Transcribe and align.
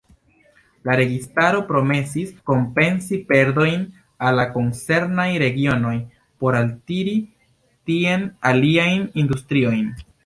La 0.87 0.93
registaro 0.99 1.59
promesis 1.71 2.31
kompensi 2.51 3.19
perdojn 3.33 3.83
al 4.29 4.37
la 4.41 4.45
koncernaj 4.55 5.27
regionoj 5.45 5.93
por 6.43 6.59
altiri 6.63 7.15
tien 7.91 8.25
aliajn 8.55 9.09
industriojn. 9.27 9.87